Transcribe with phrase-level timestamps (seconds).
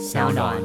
[0.00, 0.56] 小暖。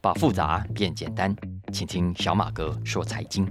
[0.00, 1.32] 把复杂变简单，
[1.72, 3.46] 请听小马哥说财经。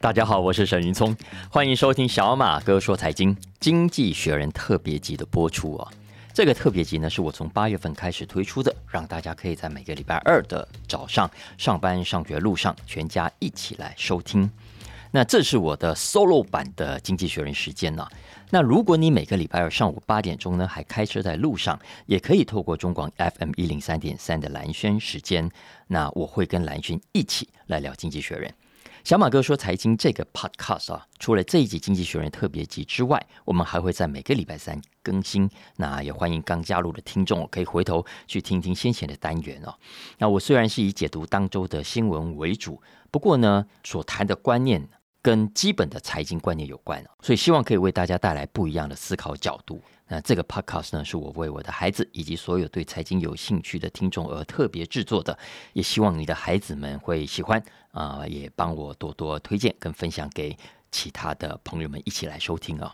[0.00, 1.16] 大家好，我是沈云聪，
[1.48, 3.36] 欢迎收听小马哥说财经。
[3.60, 5.88] 经济学人特别集的播出啊，
[6.34, 14.50] 这个特别集呢是我从八月份开始推出的，让大家可以在每个礼拜二的早上上班上学路上，全家一起来收听。
[15.12, 18.06] 那这是我的 solo 版的经济学人时间呢。
[18.50, 25.50] 那如果你每个礼拜二上午八点钟呢，还开车在路上，也可以透过中广 FM 一零三点三的蓝轩时间，
[25.88, 28.52] 那我会跟蓝轩一起来聊经济学人。
[29.02, 35.48] 小马哥说财经这个 podcast 啊，除了这一集经济学人特别集之外，我们还会在每个礼拜三更新。
[35.76, 39.74] 那也欢迎刚加入的听众可以回头去听听先前的单元哦。
[40.18, 44.86] 那我虽然是以解读当周的新闻为主，不过呢，所谈的观念。
[45.22, 49.82] 跟基本的财经观念有关所以希望可以为大家带来不一样的思考角度。
[50.08, 55.38] 那这个 podcast 呢，是我为我的孩子以及所有对财经有兴趣的听众而特别制作的，
[55.72, 60.56] 也希望你的孩子们会喜欢啊，也帮我多多推荐跟分享给
[60.90, 62.92] 其他的朋友们一起来收听啊。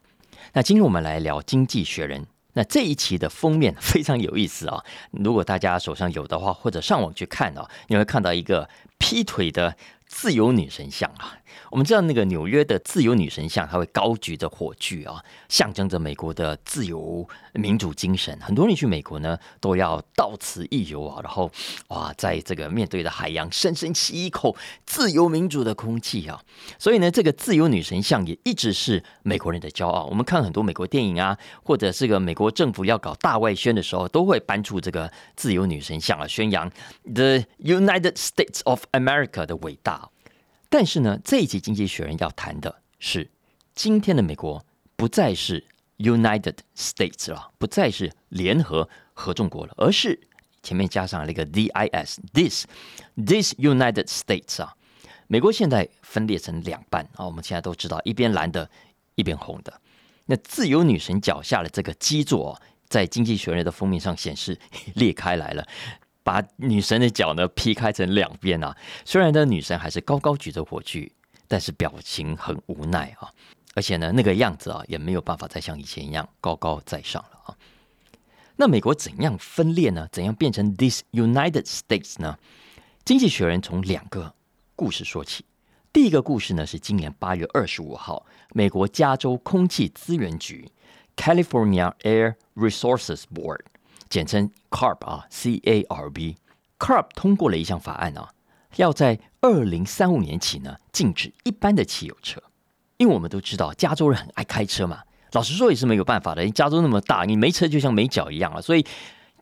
[0.52, 9.76] 那今天我们来聊《经济学人》，那这一期的封面 非常有意思啊，如果大家手上有的话，或者上网去看啊，你会看到一个劈腿的。
[10.06, 11.36] 自由女神像啊，
[11.70, 18.38] 我们知道那个纽约的自由女神像，它会高举着火炬啊，象征着美国的自由民主精神。
[18.40, 21.50] 很多人去美国呢，都要到此一游啊，然后
[21.88, 26.40] 哇，在这个面对着海洋，深深吸一口自由民主的空气啊。
[26.78, 30.06] 所以呢，这个自由女神像也一直是美国人的骄傲。
[30.06, 36.70] 我们看很多美国电影啊，或者是个美国政府要搞大外宣的时候，都会搬出这个自由女神像啊，宣扬
[37.12, 40.05] The United States of America 的伟大。
[40.68, 43.30] 但是呢，这一集《经济学人》要谈的是，
[43.74, 44.64] 今天的美国
[44.96, 45.64] 不再是
[45.98, 50.18] United States 了，不再是联合合众国了，而是
[50.62, 52.66] 前面加上了一个 D I S this
[53.16, 54.74] this United States 啊。
[55.28, 58.68] 美国现在分裂成两半啊，我们现在都知道，一边蓝的，
[59.14, 59.80] 一边红的。
[60.26, 64.58] 那自由女神脚下的这个基座，在《经济学人》的封面上显示
[64.94, 65.66] 裂开来了。
[66.26, 68.76] 把女神的脚呢劈开成两边啊！
[69.04, 71.12] 虽然呢女神还是高高举着火炬，
[71.46, 73.30] 但是表情很无奈啊，
[73.76, 77.56] 而且呢那个样子啊也没有办法再像以前一样高高在上了啊。
[78.56, 80.08] 那美国怎样分裂呢？
[80.10, 82.36] 怎样变成 this United States 呢？
[83.04, 84.34] 经济学人从两个
[84.74, 85.44] 故事说起。
[85.92, 90.68] 第一个故事呢是今年八月二十五号，美国加州空气资源局
[91.16, 93.60] California Air Resources Board。
[94.08, 98.30] 简称 CARB 啊，C A R B，CARB 通过了一项法案啊，
[98.76, 102.42] 要在二零三五年起呢，禁止一般的汽油车。
[102.98, 105.02] 因为我们都知道，加州人很爱开车嘛，
[105.32, 106.48] 老实说也是没有办法的。
[106.50, 108.62] 加州那么大，你没车就像没脚一样了。
[108.62, 108.86] 所以，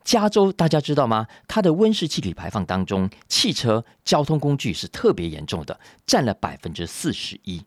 [0.03, 1.25] 加州大家知道吗？
[1.47, 7.63] 它的温室气体排放当中，汽车交通工具是特别严重的，占了百分之四十一。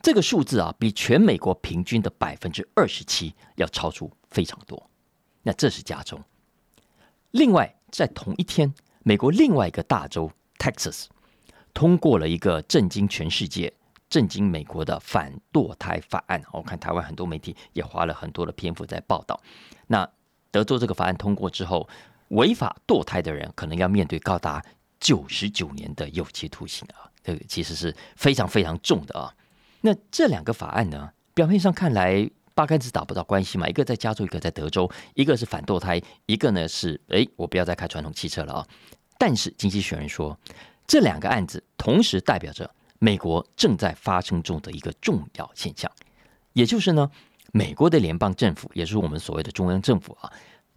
[0.00, 4.87] 这个数字啊，比全美国平均的百分之二十七要超出非常多。
[5.48, 6.20] 那这是加州。
[7.30, 11.06] 另外，在同一天，美国另外一个大州 Texas
[11.72, 13.72] 通过了一个震惊全世界、
[14.10, 16.42] 震惊美国的反堕胎法案。
[16.52, 19.40] 我看台湾很多媒体也花了很多的篇幅在报道。
[19.86, 20.06] 那
[20.50, 21.88] 德州这个法案通过之后，
[22.28, 24.62] 违法堕胎的人可能要面对高达
[25.00, 27.08] 九十九年的有期徒刑啊！
[27.24, 29.34] 这个其实是非常非常重的啊。
[29.80, 32.30] 那这两个法案呢，表面上看来。
[32.58, 33.68] 八竿子打不到关系嘛？
[33.68, 38.66] 一个在加州，一个在德州，一个是反堕胎，一个呢是哎，我不要再开传统汽车了啊！
[39.16, 40.36] 但是经济学人说，
[40.84, 45.88] 这两个案子同时代表着美国正在发生中的一个重要现象，
[46.52, 47.08] 也就是呢，
[47.52, 50.28] 美国的联邦政府，也就是我们所谓的中央政府啊，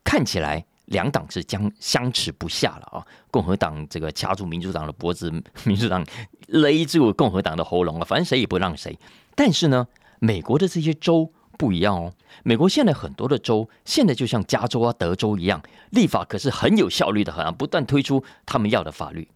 [0.03, 3.03] 看起来两党是将相持不下了啊！
[3.31, 5.31] 共和党这个掐住民主党的脖子，
[5.66, 6.06] 民主党
[6.46, 8.96] 勒住共和党的喉咙了，反正谁也不让谁。
[9.34, 9.88] 但是呢，
[10.19, 11.33] 美国的这些州。
[11.62, 12.12] 不一样哦，
[12.44, 15.62] 美国现在很多的州，现在就像加州啊、德州一样，
[15.92, 19.28] 立法可是很有效率的，很不断推出他们要的法律。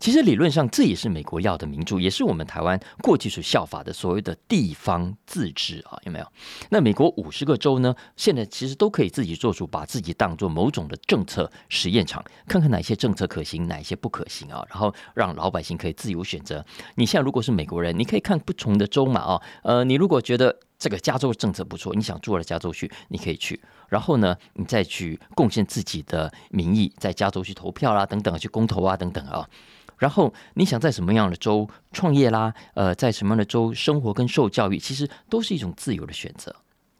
[0.00, 6.26] 其实理论上，这也是美国要的民主，也是我们台湾过去所效法的所谓的地方自治啊，有没有？
[6.70, 16.64] 那美国五十个州呢，现在其实都可以自己做出，把自己当做某种的政策实验场，看看哪些政策可行，哪些不可行啊，然后让老百姓可以自由选择。
[16.94, 29.48] 你现在如果是美国人，你可以看不同的州嘛，啊，呃，你如果觉得这个加州政策不错，你想住到加州去，你可以去，然后呢，你再去贡献自己的民意，在加州去投票啦，等等，去公投啊，等等啊。
[29.96, 36.54] 然后你想在什么样的州创业啦，呃，在什么样的州生活跟受教育，其实都是一种自由的选择。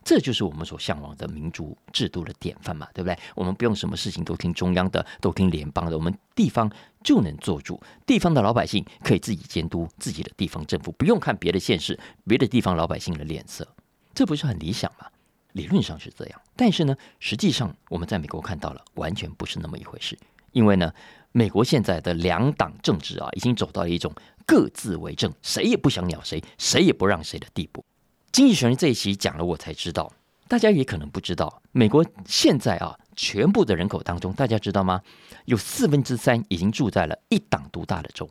[0.05, 3.19] 这就是我们所向往的民主制度的典范嘛，对不对？
[3.35, 6.71] 我们不用什么事情都听中央的，都听联邦的，我们地方
[7.05, 11.97] 就能做主，地方的老百姓可以自己监督自己的地方政府，不用看别的县市、
[12.27, 13.69] 别的地方老百姓的脸色，
[14.13, 15.07] 这不是很理想吗？
[15.53, 20.19] 理论上是这样，但是呢，实际上我们在美国看到了，完全不是那么一回事。
[20.51, 20.93] 因为呢，
[21.31, 24.13] 美国现在的两党政治啊，已经走到了一种
[24.47, 27.85] 各自为政，谁也不想鸟谁，谁也不让谁的地步。
[28.33, 30.13] 经济学人这一期讲了，我才知道，
[30.47, 35.01] 大家也可能不知道，美国现在啊，全部的人口当中，大家知道吗？
[35.47, 38.29] 有四分之三已经住在了一党独大的州，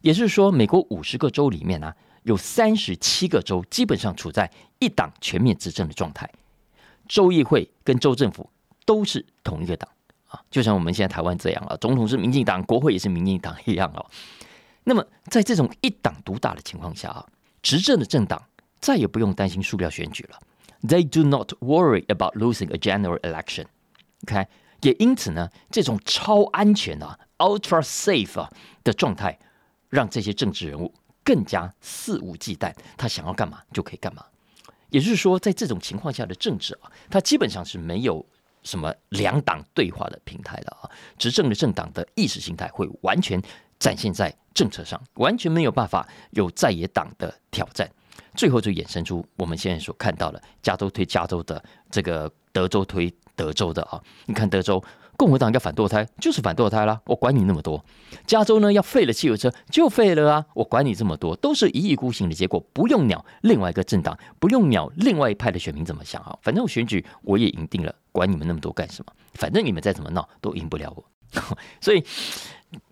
[0.00, 1.92] 也就是说，美国五十个州里面呢，
[2.24, 4.50] 有三十七个州基本上处在
[4.80, 6.28] 一党全面执政的状态，
[7.08, 8.50] 州议会跟州政府
[8.84, 9.88] 都是同一个党
[10.28, 14.04] 啊，就像我们现在台湾这样啊，总统是民进党，国会也是民进党一样哦。
[14.84, 17.24] 那么在这种一党独大的情况下啊，
[17.62, 18.42] 执政的政党。
[18.78, 20.38] 再也不用担心输掉选举了。
[20.82, 23.66] They do not worry about losing a general election。
[24.22, 24.46] OK，，
[24.82, 28.50] 也因此呢，这种超安全啊、ultra safe 啊
[28.84, 29.38] 的状态，
[29.88, 30.94] 让这些政治人物
[31.24, 34.24] 更加肆无忌惮，他想要干嘛就可以干嘛。
[34.90, 38.24] 也就是说，在这种情况下的政治啊，它基本上是没有
[38.62, 40.88] 什么两党对话的平台的啊。
[41.18, 43.42] 执政的政党的意识形态会完全
[43.80, 47.90] 展现在政策上，完全没有办法有在野党的挑战。
[48.36, 54.82] 最后就衍生出我们现在所看到的加州推加州的这个德州推德州的啊，你看德州
[55.16, 57.82] 共和党要反堕胎就是反堕胎啦，我管你那么多；
[58.26, 69.12] 加州呢要废了汽油车就废了啊，我管你这么多，都是一意孤行的结果，不用鸟另外一个政党，不用鸟另外一派的选民怎么想啊，反正我选举我也赢定了，管你们那么多干什么？
[69.32, 71.04] 反正你们再怎么闹都赢不了我，
[71.80, 72.04] 所以。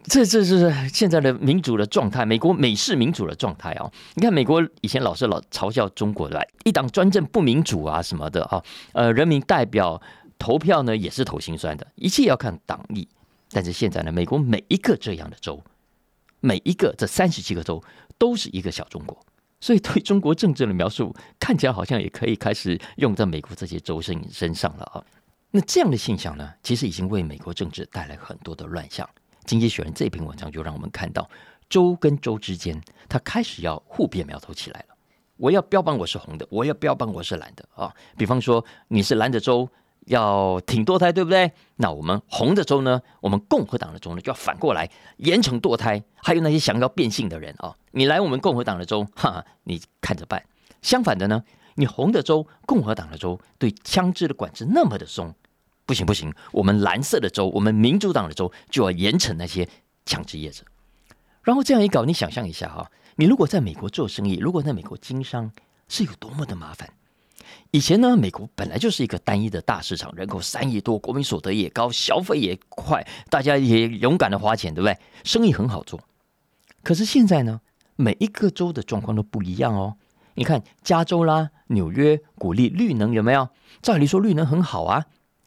[0.04, 3.90] 这这是现在的民主的状态，美国美式民主的状态啊！
[4.14, 10.00] 你看，美国以前老是老嘲笑中国的一党专政不民主啊什么的啊，呃，人民代表
[10.38, 13.08] 投票呢也是投心酸的，一切要看党意。
[13.50, 15.62] 但是现在呢，美国每一个这样的州，
[16.40, 17.82] 每一个这三十七个州
[18.18, 19.18] 都是一个小中国，
[19.60, 25.02] 所以对中国政治的描述看起来好像也可以开始用在美国这些州身身上了啊。
[25.50, 29.08] 那这样的现象呢，其实已经为美国政治带来很多的乱象。
[29.44, 31.28] 经济学人这篇文章就让我们看到，
[31.68, 34.94] 州跟州之间，它开始要互变苗头起来了。
[35.36, 37.92] 我要标榜我是红的，我要标榜我是蓝的啊。
[38.16, 39.68] 比方说，你是蓝的州
[40.06, 41.50] 要挺堕胎，对不对？
[41.76, 43.02] 那我们红的州呢？
[43.20, 46.02] 我们共和党的州呢，就要反过来严惩堕胎。
[46.14, 50.42] 还有那些想要变性的人啊，你来我们共和党的州，哈，你看着办。
[50.80, 51.42] 相反的呢，
[51.74, 55.34] 你红的州、共和党的州对枪支的管制那么的松。
[55.86, 59.68] 不行不行，我们蓝色的州，我们民主党的州就要严惩那些
[60.06, 60.64] 强制业者。
[61.42, 65.50] 然后这样一搞，你想象一下哈，你如果在美国做生意，如果在美国经商，
[65.88, 66.88] 是有多么的麻烦。
[67.70, 74.98] 以前呢，美国本来就是一个单一的大市场，人口三亿多，国民所得也高，消费也快，大家也勇敢的花钱，对不对？
[75.22, 76.00] 生意很好做。
[76.82, 77.60] 可是现在呢，
[77.96, 79.96] 每一个州的状况都不一样哦。
[80.34, 83.48] 你看加州啦、纽约鼓励绿能有没有？
[83.82, 85.04] 照理说绿能很好啊。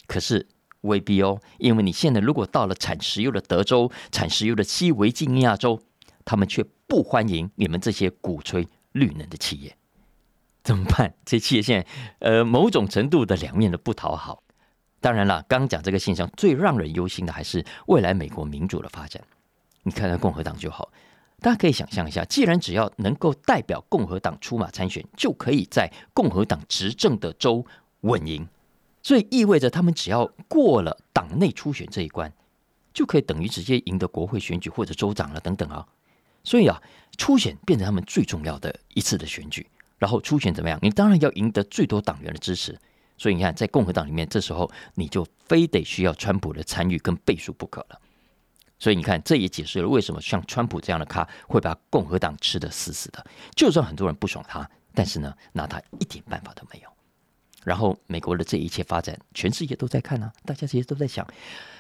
[0.08, 0.48] 可是
[0.82, 5.80] 未必哦，因为你现在如果到了产石油的德州、产石油的西维吉尼亚州，
[6.24, 9.76] 他们却不欢迎你们这些鼓吹绿能的企业，
[10.64, 11.14] 怎么办？
[11.26, 11.88] 这企业现在
[12.20, 14.42] 呃某种程度的两面的不讨好。
[15.00, 19.22] 当然了，刚讲这个现象最让人忧心的还是未来美国民主的发展。
[19.84, 20.90] 你看看共和党就好，
[21.40, 27.66] 大家可以想象一下，既然只要能够代表共和党出马参选，就可以在共和党执政的州
[28.02, 28.48] 稳赢。
[29.08, 32.30] 所以意味着他们只要过了党内初选这一关，
[32.94, 35.88] 就可以等于直接赢得国会选举或者州长了等等啊。
[36.44, 36.84] 所以啊，
[37.18, 39.66] 初选变成他们最重要的一次的选举。
[39.98, 40.78] 然后初选怎么样？
[40.82, 42.78] 你当然要赢得最多党员的支持。
[43.18, 47.98] 所以你看，在共和党里面，这时候你就非得需要川普的参与跟背书不可了。
[48.78, 53.26] 所以你看，这也解释了为什么像川普这样的咖会把共和党吃得死死的。
[53.56, 56.90] 就算很多人不爽他，但是呢，拿他一点办法都没有。
[57.68, 60.32] 然后，美国的这一切发展，全世界都在看啊！
[60.46, 61.28] 大家其实都在想：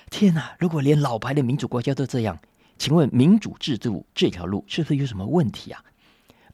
[0.09, 2.37] 天哪，如果连老牌的民主国家都这样，
[2.77, 5.81] 请问民主制度这条路是不是有什么问题啊？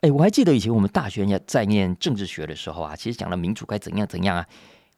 [0.01, 4.45] 哎，我还记得以前我们大学人在念政治学的时候啊，其实讲了民主该怎样怎样啊。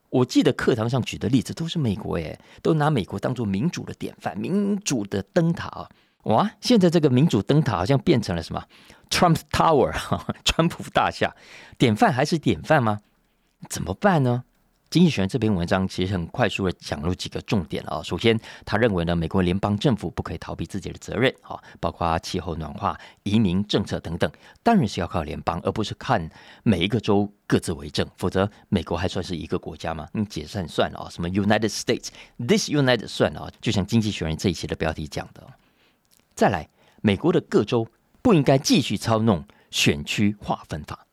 [0.10, 5.90] 我记得课堂上举的例子都是美国，哎，都拿美国当做民主的典范、民主的灯塔啊！
[6.24, 8.62] 哇，现在这个民主灯塔好像变成了什么
[9.10, 9.94] Trump Tower，
[10.44, 11.34] 川普大厦，
[11.78, 13.00] 典范还是典范吗？
[13.70, 14.44] 怎么办呢？
[14.92, 18.02] 经济学人这篇文章其实很快速的讲了几个重点啊。
[18.04, 24.32] 首先，他认为呢，美国联邦政府不可以逃避自己的责任啊，包括气候暖化、移民政策等等，
[24.64, 26.30] 当然是要靠联邦，而不是看
[26.64, 30.08] 每一个州各自为政，否则美国还算是一个国家吗？
[30.14, 35.46] 你解散算了啊，什么 United States，this United 算了啊，就像经济学人这一期的标题讲的。
[36.36, 36.70] 再来，
[37.02, 37.86] 美国的各州
[38.22, 41.05] 不应该继续操弄选区划分法。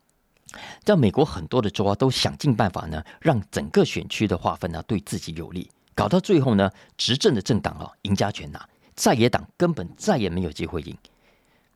[0.85, 10.97] 在美国很多的州啊，都想尽办法呢，让整个选区的划分呢对自己有利，搞到最后呢，执政的政党啊赢家全拿，在野党根本再也没有机会赢。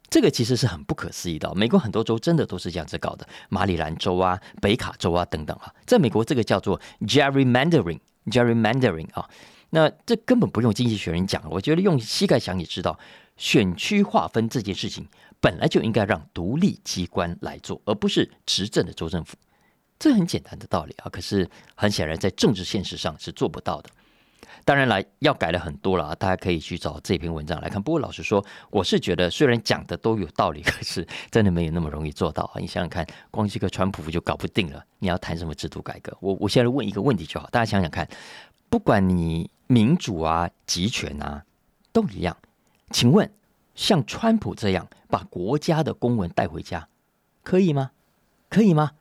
[0.09, 1.53] 这个其实是很不可思议的。
[1.55, 9.29] 美国很多州真的都是这样子搞的，马里兰州啊、北卡州啊等等啊，在美国这个叫做 gerrymandering，gerrymandering 啊，
[9.71, 12.97] 那这根本不用经济学人讲，我觉得用膝盖想也知道，
[13.37, 15.07] 选区划分这件事情。
[15.47, 19.37] 本来就应该让独立机关来做，而不是执政的州政府。
[19.97, 23.89] 这很简单的道理啊，可是很显然在政治现实上是做不到的。
[24.65, 27.81] 当然来要改了很多了啊，大家可以去找这篇文章来看。
[27.81, 32.59] 不过老实说，我是觉得虽然讲的都有道理，可是真的没有那么容易做到啊。
[32.59, 36.13] 你想想看，光这个川普就搞不定了，你要谈什么制度改革？
[36.21, 38.09] 我我现在问一个问题就好，大家想想看，
[38.69, 41.45] 不管你民主啊、集权啊，
[41.93, 42.37] 都一样，
[42.91, 43.31] 请问？
[43.77, 46.89] 像川普这样把国家的公文带回家，
[47.45, 47.93] 可以吗？
[48.49, 48.93] 可以吗？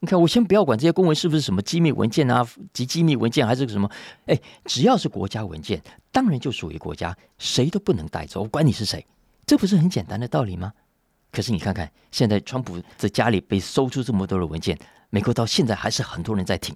[0.00, 3.90] 你看，我先不要管这些公文是不是什么机密文件啊，及机密文件还是什么？
[4.26, 9.04] 哎，只要是国家文件，当然就属于国家，谁都不能带走，我管你是谁，
[9.44, 10.72] 这不是很简单的道理吗？
[11.32, 14.78] 可是你看看，现在川普在家里被搜出这么多的文件，
[15.10, 16.74] 美国到现在还是很多人在挺。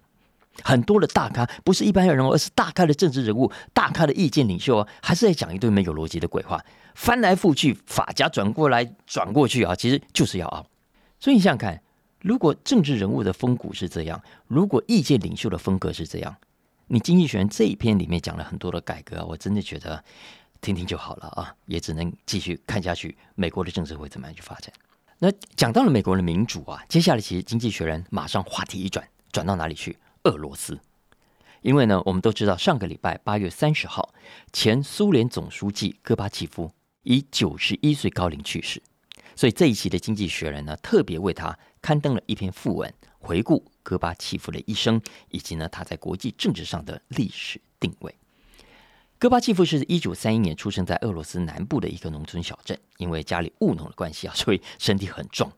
[0.63, 10.67] 很多的大咖不是一般人，而是大咖的政治人物、大咖的意见领袖啊，还是在讲一堆没有逻辑的鬼话，翻来覆去，法家转过来转过去啊，其实就是要熬。
[11.21, 11.83] 所以你想想看，
[12.21, 16.37] 如果政治人物的风骨是这样，如果意见领袖的风格是这样，
[16.87, 20.03] 你经济学人这一篇里面讲了很多的改革，我真的觉得
[20.61, 24.73] 听听就好了啊，也只能继续看下去，美国的政治会怎么样去发展。
[25.19, 29.97] 那讲到了美国的民主啊，接下来其实经济学人马上话题一转，转到哪里去？
[30.25, 30.79] 俄罗斯，
[31.61, 34.15] 因为呢，我们都知道，上个礼拜八月三十号，
[34.53, 36.71] 前苏联总书记戈巴契夫
[37.05, 38.83] 以九十一岁高龄去世，
[39.35, 48.15] 所以这一期的《经济学人》呢，特别为他刊登了一篇副文，回顾戈巴契夫的一生，以及呢他在国际政治上的历史定位。
[49.19, 55.51] 戈巴契夫是一九三一年出生在俄罗斯南部的一个农村小镇，因为家里务农的关系啊， 所以身体很壮，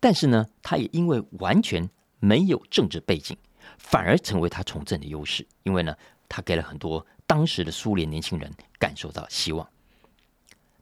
[0.00, 1.88] 但是呢，他也因为完全
[2.20, 3.36] 没有政治背景。
[3.78, 5.96] 反而成为他从政的优势，因为呢，
[6.28, 9.66] 他给了很多当时的苏联年轻人感受到希望。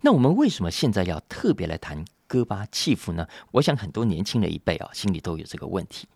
[0.05, 3.25] 那我们为什么现在要特别来谈戈巴契夫呢？
[3.53, 6.09] 我想很多年轻的一辈啊，心里都有这个问题。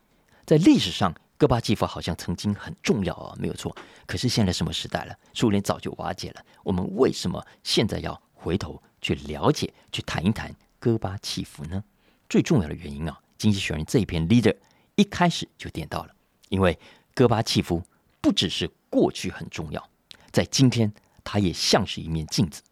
[0.44, 3.74] 在历史上，戈巴契夫好像曾经很重要啊，没有错。
[4.04, 5.16] 可是现在什么时代了？
[5.34, 6.44] 苏联早就瓦解了。
[6.64, 11.84] 我们为什么现在要回头去了解、去谈一谈戈巴契夫呢？
[12.28, 14.56] 最重要的原因啊，《经济学人》这一篇 leader
[14.96, 16.10] 一开始就点到了。
[16.48, 16.76] 因为
[17.14, 17.80] 戈巴契夫
[18.20, 19.88] 不只是过去很重要，
[20.32, 22.62] 在今天他也像是一面镜子，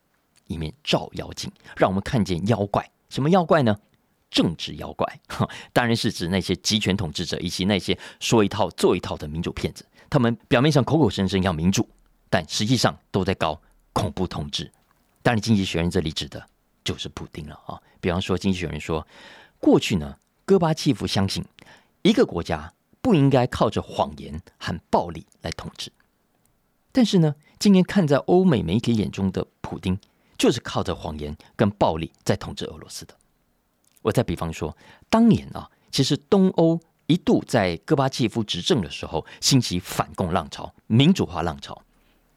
[0.46, 2.90] 一面照妖镜，让我们看见妖怪。
[3.08, 3.78] 什么妖怪呢？
[4.30, 5.20] 政治妖怪，
[5.72, 9.86] 当然是指那些集权统治者以及那些说一套做一套的民主骗子。
[10.10, 11.88] 他们表面上口口声声要民主，
[12.28, 13.60] 但实际上都在搞
[13.92, 14.70] 恐怖统治。
[15.22, 16.44] 当然，经济学人这里指的
[16.82, 17.80] 就是普丁了啊。
[18.00, 19.06] 比方说，经济学人说，
[19.60, 21.44] 过去呢，戈巴契夫相信
[22.02, 22.72] 一个国家。
[23.00, 25.92] 不应该靠着谎言和暴力来统治，
[26.90, 29.98] 但是呢，今年看在欧美媒体眼中的普丁，
[30.38, 33.14] 就是靠着谎言跟暴力在统治俄罗斯的。
[34.02, 34.76] 我再比方说，
[35.08, 41.82] 当年啊，其实东欧一度在戈巴契夫执政的时候兴起反共浪潮、民主化浪潮，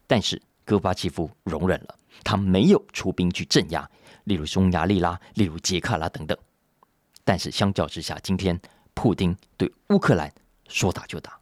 [0.06, 3.88] 但是戈巴契夫容忍了，他没有出兵去镇压，
[4.24, 6.36] 例如匈牙利啦，例如捷克啦等等。
[7.24, 8.58] 但是相较之下，今天
[8.94, 10.32] 普丁对乌克兰。
[10.70, 11.38] 说打就打，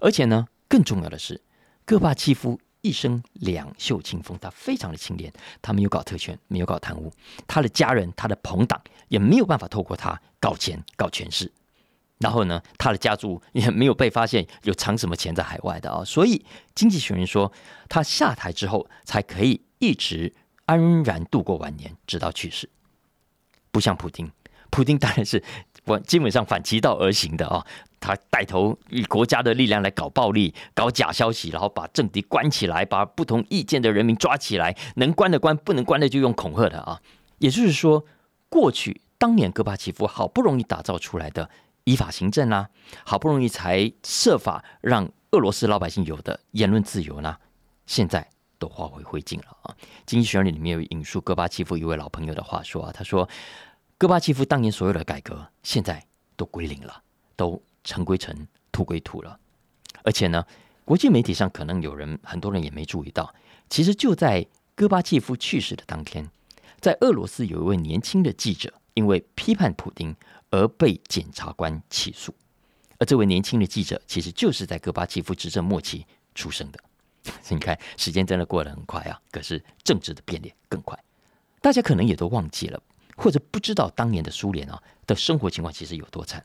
[0.00, 1.38] 而且呢，更重要的是，
[1.84, 7.10] 戈巴契夫一生两袖清风，他非常的清廉，他没有搞特权，没有搞贪污，
[7.46, 11.50] 他的家人、他的朋党也没有办法透过他搞钱、搞权势。
[12.18, 16.04] 然后呢，他的家族也没有被发现有藏什么钱在海外的啊。
[16.04, 17.50] 所以，经济学人说，
[17.88, 20.32] 他下台之后才可以一直
[20.66, 22.70] 安然度过晚年，直到去世。
[23.72, 24.30] 不像普京，
[24.70, 25.42] 普京当然是
[25.84, 27.64] 我基本上反其道而行的啊。
[28.00, 37.00] 他带头以国家的力量来搞暴力、搞假消息，然后把政敌关起来，把不同意见的人民抓起来，能关的关，不能关的就用恐吓的啊。
[37.38, 38.04] 也就是说，
[38.48, 41.48] 过去当年戈巴契夫好不容易打造出来的
[41.84, 42.68] 依法行政啦，
[43.04, 47.36] 好不容易才设法让俄罗斯老百姓有的言论自由呢，
[47.86, 49.74] 现在都化为灰烬了啊！
[50.06, 53.28] 经济学人里面有引述戈巴契夫一位老朋友的话说啊，他说
[54.02, 56.04] ：“戈巴契夫当年所有的改革，现在
[56.34, 57.00] 都归零了，
[57.36, 59.38] 都尘归尘，土归土了。
[60.02, 60.44] 而且呢，
[60.84, 63.32] 国际媒体上可能有人很多人也没注意到，
[63.70, 64.44] 其实就在
[64.74, 66.28] 戈巴契夫去世的当天，
[66.80, 70.12] 在俄罗斯有一位年轻的记者，因为批判普丁。”
[70.50, 72.34] 而被检察官起诉，
[72.98, 76.04] 而这位年轻的记者其实就是在戈巴契夫执政末期
[76.34, 76.80] 出生的。
[77.48, 79.18] 你看，时间真的过得很快啊！
[79.30, 80.98] 可是政治的变脸更快。
[81.60, 82.82] 大家可能也都忘记了，
[83.22, 86.44] 或者不知道当年的苏联啊的生活情况其实有多惨。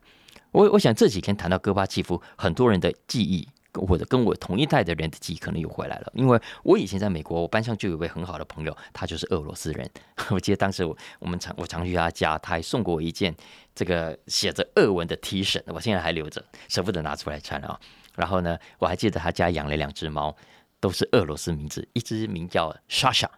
[0.51, 3.47] 我我想这几天谈到戈巴契夫，很多人的记忆。
[3.73, 9.87] 或者跟我同一代的人的记忆可能又回来了，因为我以前在美国，我班上就有位很好的朋友，他就是俄罗斯人。
[10.31, 13.35] 我记得当时我我们常我常去他家，他还送过我一件
[13.75, 17.79] 这个写着俄文的 T 恤，我现在还留着，舍不得拿出来穿啊。
[18.15, 20.35] 然后呢，我还记得他家养了两只猫，
[20.79, 23.29] 都是俄罗斯名字，一只名叫 Sasha。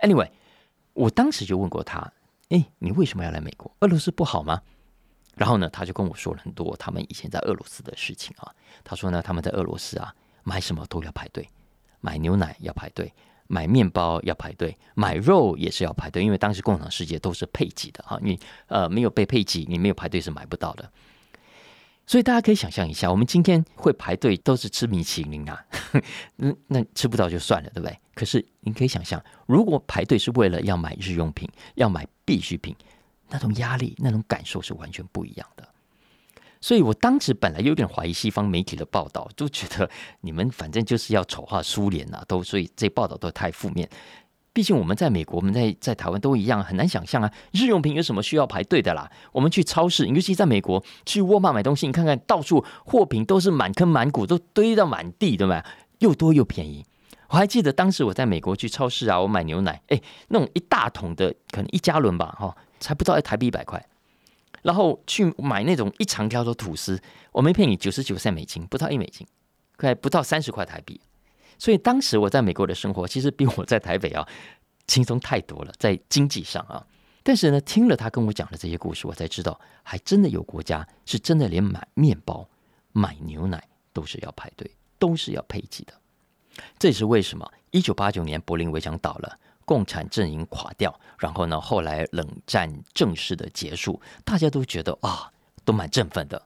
[0.00, 0.28] Anyway，
[0.92, 2.12] 我当时就问过他
[2.52, 3.74] ：“哎，你为什么要来美国？
[3.80, 4.60] 俄罗斯不好吗？”
[5.34, 8.52] 然后呢，他就跟我说了很多他们以前在俄罗斯的事情啊。
[8.84, 11.48] 他说呢，他们在俄罗斯啊，买什么都要排队，
[12.02, 13.10] 买牛奶要排队，
[13.46, 20.92] 买面包要排队，买肉也是要排队，因为当时共产世界都是配给的啊，你呃没有被配给，你没有排队是买不到的。
[22.04, 25.64] 所以大家可以想象一下，我们今天会排队都是吃米其林啊，
[26.36, 27.98] 那那吃不到就算了，对不对？
[28.14, 32.74] 可是你可以想象，如果排队是为了要买日用品，要买必需品。
[33.34, 35.66] 那种压力、那种感受是完全不一样的，
[36.60, 39.88] 所以我当时本来有点怀疑西方媒体的报道，就觉得
[40.20, 43.88] 你们反正就是要丑化苏联呐，都所以这报道都太负面。
[44.52, 49.10] 毕竟我们在美国，我们在在台湾都一样，很难想象啊，日用品有什么需要排队的啦？
[49.32, 55.64] 我们去超市，尤其在美国去沃尔玛买东西，你看看到处货品都是满坑满谷，都堆到满地，对吧？
[56.00, 56.84] 又多又便宜。
[57.32, 59.98] 我还记得当时我在美国去超市啊，我买牛奶，哎，
[60.28, 62.54] 那种一大桶的，可能一加仑吧，哈。
[62.78, 63.88] 才不到一台币一百块，
[64.60, 69.24] 然后去买那种一长条的吐司，我没骗你，九十九块美金，不到一美金，
[69.76, 71.00] 快不到三十块台币。
[71.58, 74.28] 所以当时我在美国的生活，其实比我在台北啊
[74.88, 76.84] 轻松太多了，在经济上啊。
[77.22, 82.46] 但是呢，听了他跟我讲的这些故事，我才知道，还真的有国家是真的连买面包、
[82.90, 84.68] 买牛奶都是要排队，
[84.98, 85.94] 都是要配给的。
[86.78, 89.38] 这也是为什么一九八九年柏林围墙倒了。
[89.64, 91.58] 共产阵营垮掉，然后呢？
[91.58, 95.30] 后来冷战正式的结束，大家都觉得啊，
[95.64, 96.42] 都蛮振奋的。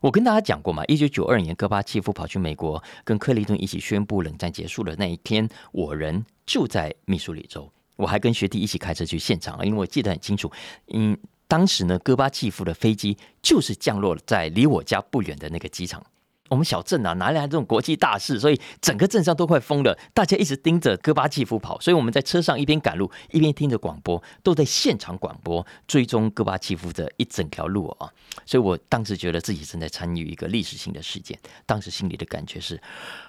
[0.00, 10.50] 我跟大家讲过嘛，一九九二年戈巴契夫跑去美国，跟克林顿一起宣布冷战结束的那一天，我人就在密苏里州，我还跟学弟一起开车去现场，因为我记得很清楚。
[10.92, 16.02] 嗯，当时呢，戈巴契夫的飞机就是降落在离我家不远的那个机场。
[16.50, 18.38] 我们小镇啊，哪里来这种国际大事？
[18.38, 21.80] 所以整个镇上都快疯了，大家一直盯着戈巴契夫跑。
[21.80, 28.12] 所以我们在车上一边赶路，一边听着广播，都在现场广播追踪戈巴契夫的一整条路啊。
[28.44, 32.80] 所以我当时觉得自己正在参与一个历史性的事件，当时心里的感觉是：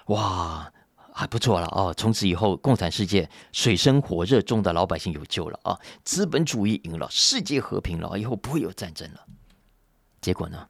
[0.08, 0.70] 哇，
[1.10, 1.94] 还不错了哦！
[1.96, 5.80] 从此以后，共产世界水深火热中的老百姓有救了啊！
[6.04, 9.20] 资本主义赢了，世界和平了，以后不会有战争了。
[10.20, 10.68] 结果呢？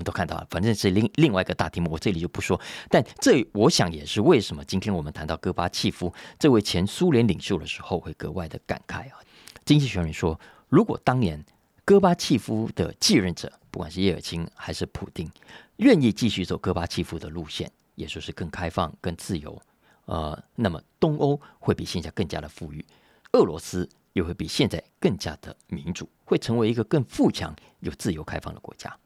[0.00, 2.58] 们都看到了，反正是另另外一个大题目，我这里就不说。
[2.88, 9.20] 但这我想也是为什么今天我们谈到戈巴契夫这位前苏联领袖的时候，会格外的感慨啊。
[9.66, 11.44] 经济学人说，如果当年
[11.84, 15.30] 戈巴契夫的继任者，不管是叶尔钦还是普丁，
[15.76, 19.60] 愿意继续走戈巴契夫的路线，也就是更开放、更自由，
[20.06, 22.84] 呃，那么东欧会比现在更加的富裕，
[23.32, 28.96] 俄罗斯又会比现在更加的民主，会成为一个更富强、有自由开放的国家。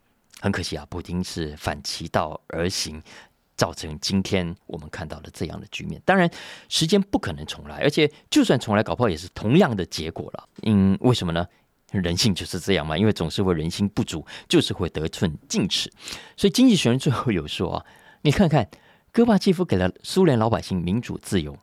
[0.45, 3.03] 很可惜啊，普京是反其道而行，
[3.57, 5.99] 造成今天我们看到的这样的局面。
[6.05, 6.31] 当然，
[6.69, 10.49] 时间不可能重来，而且就算重来，搞不好也是同样的结果了。
[10.65, 11.47] 嗯，为什么呢？
[11.93, 15.91] 人性就是这样嘛，因为总是会人心不足，就是会得寸进尺。
[16.37, 17.87] 所以经济学人最后有说啊，
[18.21, 18.69] 你看看
[19.13, 21.57] 戈巴契夫给了苏联老百姓民主自由，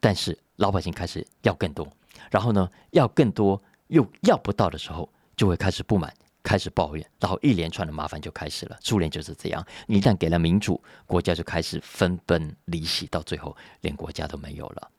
[0.00, 1.86] 但是老百姓开始要更多，
[2.32, 6.12] 然后呢，要更多又要不到的时候，就会开始不满。
[6.44, 8.78] 开始抱怨，然后一连串的麻烦就开始了。
[8.80, 14.90] 苏联就是这样，一旦给了民主，国家就开始分崩离析，到最后连国家都没有了。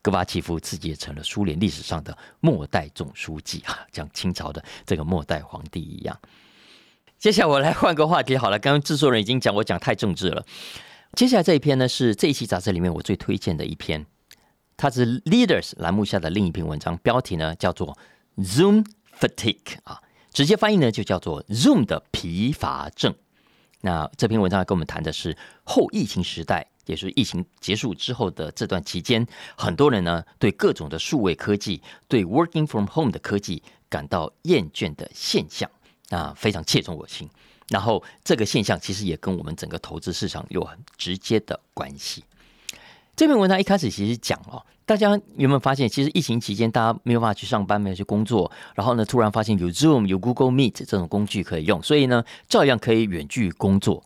[0.00, 6.18] 戈巴契夫自己也成了苏联历史上的末代总书记啊， 像清朝的这个末代皇帝一样。
[7.18, 10.44] 接下来我来换个话题好了，刚刚制作人已经讲我讲太政治了。
[11.14, 14.04] 接下来这一篇呢，是这一期杂志里面我最推荐的一篇，
[14.76, 17.98] 它是 Leaders 栏目下的另一篇文章，标题呢叫做
[18.36, 18.84] Zoom
[19.18, 20.00] Fatigue 啊。
[20.34, 23.14] 直接翻译呢就叫做 Zoom 的疲乏症。
[23.82, 29.24] 那这篇文章跟我们谈的是后疫情时代，也是疫情结束之后的这段期间，
[29.56, 35.70] 很多人呢对各种的数位科技、对 Working from Home 的科技感到厌倦的现象，
[36.10, 37.30] 啊，非常切中我心。
[37.68, 42.24] 然后这个现象其实也跟我们整个投资市场有很直接的关系。
[43.16, 54.02] 这篇文章一开始其实讲哦，大家有没有发现，其实疫情期间大家没有办法去上班，没有去工作，然后呢，突然发现有 Zoom、有 Google Meet 这种工具可以用，所以呢，照样可以远距工作。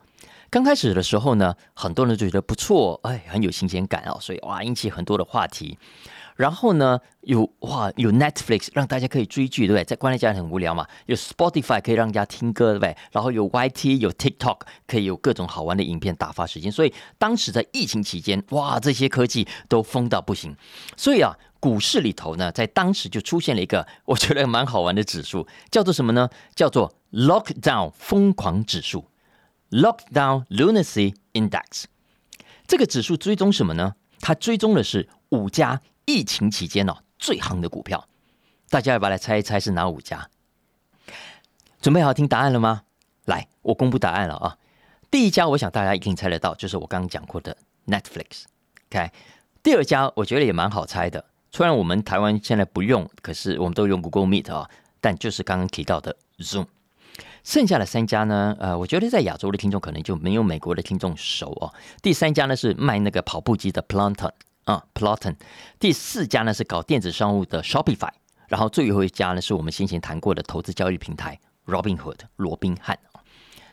[0.51, 5.77] 刚开始的时候呢，很多人就觉得不错，哎，很有新鲜感哦，所以哇，引起很多的话题。
[6.39, 9.83] 然后呢，有哇有 Netflix 让大家可以追剧，对不对？
[9.83, 10.87] 在关在家里很无聊嘛。
[11.05, 12.95] 有 Spotify 可以让大家听歌，对不对？
[13.11, 16.71] 然后有 YT 有 TikTok 可以有各种好玩的影片打发时间。
[16.71, 20.55] 所以当时在疫情期间，哇，这些科技都疯到不行。
[20.95, 26.29] 所以啊，股市里头呢，在当时就出现了一个我觉得蛮好玩的指数，叫做什么呢？
[26.55, 29.03] 叫做 Lockdown 疯狂指数
[29.71, 31.83] ，Lockdown Lunacy Index。
[32.65, 33.95] 这个指数追踪什么呢？
[34.21, 35.81] 它追踪的是五家。
[36.09, 38.07] 疫情期间哦，最夯的股票，
[38.67, 40.27] 大家要不要来猜一猜是哪五家？
[41.79, 42.81] 准备好听答案了吗？
[43.25, 44.57] 来，我公布答案了啊！
[45.11, 48.45] 第一家，我想大家一定猜得到，就是我刚刚讲过的 Netflix。
[48.89, 49.11] OK，
[49.61, 54.67] 第二家我觉得也蛮好猜的，虽然我们台湾现在不用，可是我们都用 Google Meet 啊，
[54.99, 56.65] 但就是刚刚提到的 Zoom。
[57.43, 61.71] 剩下的三家呢，呃，我觉得在亚洲的听众可能就没有美国的听众熟哦。
[62.01, 64.31] 第三家呢是卖那个跑步机的 Planton。
[64.69, 65.35] 啊，Ploton
[65.79, 68.11] 第四家呢是搞电子商务的 Shopify，
[68.47, 72.99] 然后最后一家呢是我们先前谈过的投资交易平台 Robinhood 罗宾汉。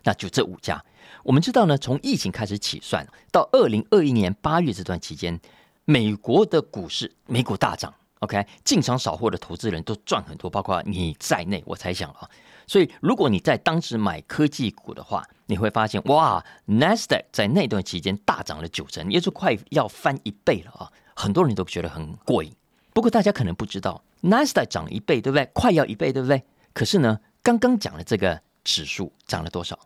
[0.04, 0.82] 那就这五家，
[1.22, 5.38] 我们知道呢，从疫情开始起算到二零二一年八月这段期间，
[5.84, 12.30] 美国的股市美股大涨，OK，进场扫货的投资人都赚很多，包括你在内，我猜想啊。
[12.66, 20.90] 所以，如果你在当时买科技股的话，你会发现，哇，Nasdaq 在那段期间大涨了九成，也就快要翻一倍了啊！
[21.14, 22.52] 很多人都觉得很过瘾。
[22.92, 25.48] 不过，大家可能不知道，Nasdaq 涨一倍，对不对？
[25.54, 26.42] 快要一倍，对不对？
[26.72, 29.78] 可是呢，刚刚讲的这个指数涨了多少？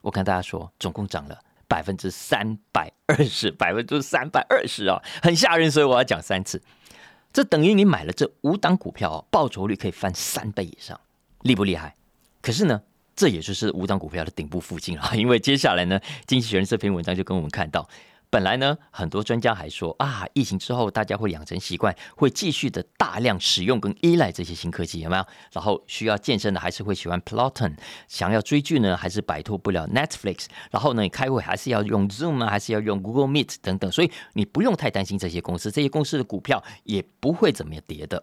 [0.00, 5.70] 我跟大家说，总共涨了百分之三百二十，百分之三百二十啊，很吓人。
[5.70, 6.62] 所以我要讲三次，
[7.30, 10.98] 这等于你买了这五档股票，报酬率可以翻三倍以上，
[11.42, 11.94] 厉不厉害？
[12.46, 12.80] 可是呢，
[13.16, 17.88] 这也就是五档股票的顶部附近啊， 因为接下来呢，经济学人这篇文章就跟我们看到，
[18.30, 25.26] 本来呢，很多专家还说啊，疫情之后大家会养成习惯，会继续的大量使用跟依赖这些新科技，有没有？
[25.50, 38.22] 然后需要健身的还是会喜欢 Plotton，想要追剧呢，还是摆脱不了 Netflix，然后呢，你开会还是要用 Zoom 啊，还是要用 Google Meet 等等，所以你不用太担心这些公司，这些公司的股票也不会怎么跌的。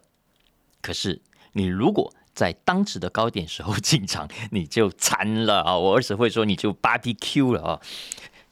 [0.80, 1.20] 可是
[1.52, 5.78] 你如果在当时的高点时候进场，你就惨了啊！
[5.78, 7.80] 我儿子会说你就 BBQ 了啊！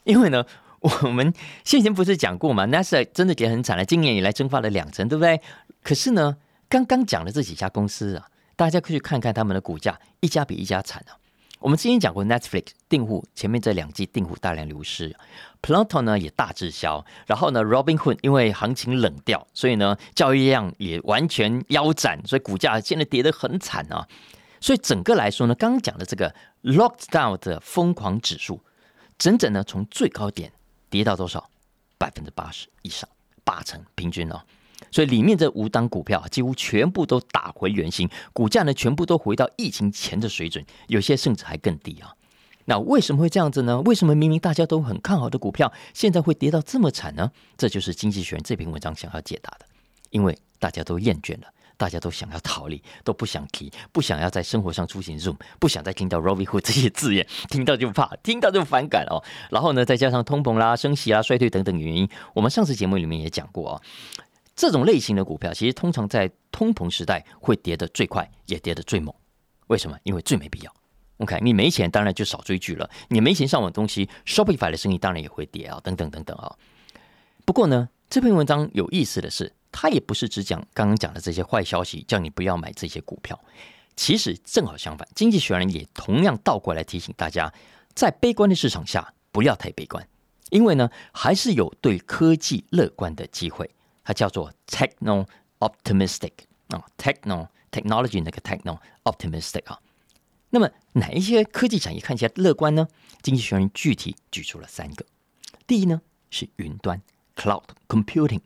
[0.05, 0.45] 因为呢，
[0.79, 5.41] 我们先前不是讲过嘛？NASA 真的跌很惨了，今年以来蒸发了两成，对不对？
[5.81, 6.37] 可是呢，
[6.69, 11.19] 刚刚讲的这几家公司啊，大家可以去看看他们的股价，一家比一家惨啊！
[11.63, 15.15] 我们之前讲过，Netflix 订户前面这两季订户大量流失
[15.61, 24.05] ，Pluto 呢也大滞销，然后呢，Robinhood 因为行情冷掉，所以呢交易量也完全腰斩，所以股价现在跌得很惨啊。
[24.59, 28.59] 所以整个来说呢，刚刚讲的这个 Lockdown 的疯狂指数，
[29.17, 30.51] 整整呢从最高点
[30.89, 31.49] 跌到多少？
[31.97, 33.07] 百分之八十以上，
[33.45, 34.41] 八成平均哦。
[34.93, 42.13] 所以里面这五档股票几乎全部都打回原形，股价呢全部都回到疫情前的水准，有些甚至还更低啊。
[42.65, 43.81] 那为什么会这样子呢？
[43.81, 47.31] 为什么明明大家都很看好的股票，现在会跌到这么惨呢？
[47.57, 49.65] 这就是《经济学人》这篇文章想要解答的。
[50.11, 59.23] 因为大家都厌倦了，大家都想要逃离，都不想提，不想要在生活上出现 Zoom，不想再听到 Robinhood 这些字眼， 听到就怕，听到就反感哦。
[59.49, 63.81] 然后呢，再加上通膨啦、升息啦、衰退等等原因，我们上次节目里面也讲过啊。
[64.55, 69.13] 这种类型的股票，其实通常在通膨时代会跌得最快，也跌得最猛。
[69.67, 69.97] 为什么？
[70.03, 70.73] 因为最没必要。
[71.17, 72.89] OK，你没钱，当然就少追剧了。
[73.07, 76.55] 你没钱上网东西，Shopify 的生意当然也会跌啊，等等等等啊。
[77.45, 83.39] 不过呢，这篇文章有意思的是，它也不是只讲刚刚讲的这些坏消息，叫你不要买这些股票。
[83.95, 87.51] 其实正好相反，经济学人也同样倒过来提醒大家，
[87.93, 90.05] 在悲观的市场下不要太悲观，
[90.49, 93.69] 因为呢，还是有对科技乐观的机会。
[94.03, 95.27] 它叫做 techno
[95.59, 96.31] optimistic
[96.69, 99.79] 啊，techno technology 那个 techno optimistic 啊。
[100.49, 102.87] 那么哪一些科技产业看起来乐观呢？
[103.21, 105.05] 经济学人具体举出了三个。
[105.65, 107.01] 第一呢是云端
[107.35, 108.41] cloud computing，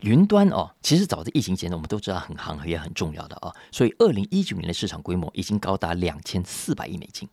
[0.00, 7.28] 云端哦，其实早在疫情前呢，我们都知道很行也很重要的啊，所以二零一九年的市场规模已经高达两千四百亿美金。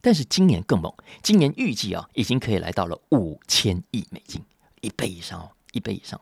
[0.00, 4.42] 但是今年更猛，今年预计啊，已经可以来到了五千亿美金，
[4.80, 6.20] 一倍以上哦，一倍以上。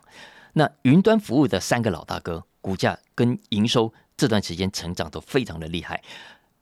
[0.52, 6.02] 那云端服务的三个老大哥，股价跟营收这段时间成长都非常的厉害。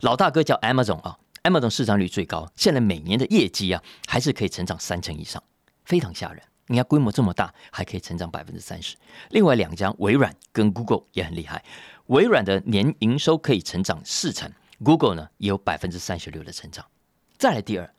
[0.01, 5.43] 老大哥叫 Amazon 啊，Amazon 市场率最高，现在每年的业绩啊，还是可以成长三成以上，
[5.85, 6.43] 非常吓人。
[6.67, 8.97] 你看规模这么大，还可以成长百分之三十。
[9.31, 11.63] 另外两家微软跟 Google 也很厉害，
[12.07, 14.51] 微软的年营收可以成长四成
[14.83, 16.85] ，Google 呢也有百分之三十六的成长。
[17.37, 17.95] 再来第二，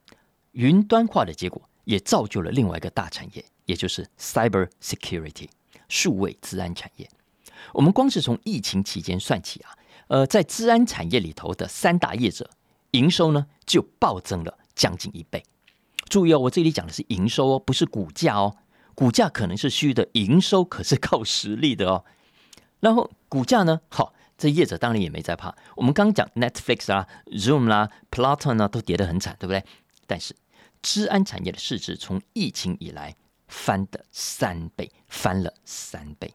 [0.52, 5.50] 云端化的结果也造就了另外一个大产业，也就是 Cyber Security
[5.88, 7.10] 数位治安产业。
[7.74, 9.72] 我们光是从疫情期间算起啊，
[10.08, 12.50] 呃，在治安产业里头的三大业者
[12.92, 15.44] 营收呢就暴增了将近一倍。
[16.10, 18.58] 注意哦，我这里讲的是营收哦，不是股价哦，
[18.94, 22.06] 股价可能是虚的，营收可是靠实力的哦。
[22.82, 24.14] 然后股价呢，好。
[24.38, 25.56] 这业者当然也没在怕。
[25.78, 29.64] 我们刚讲 Netflix 啦、Zoom 啦、Platon 啊，都跌得很惨，对不对？
[30.08, 30.36] 但是，
[30.86, 33.16] 治安产业的市值从疫情以来
[33.48, 36.32] 翻的三倍，翻了三倍。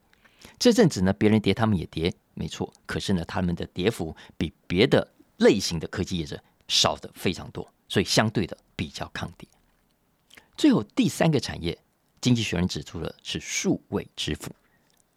[0.58, 2.72] 这阵子呢，别人跌，他们也跌，没错。
[2.84, 9.48] 可是呢，他们的跌幅比别的类型的科技业者少的非常多，所以相对的比较抗跌。
[10.56, 11.78] 最后第三个产业，
[12.20, 14.50] 经济学人指出的是数位支付，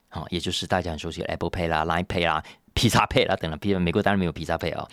[0.10, 2.44] 好，也就是大家很熟悉的 Apple Pay 啦、Line Pay 啦。
[2.76, 4.88] 披萨配啦，等了，美国当然没有披萨配啊。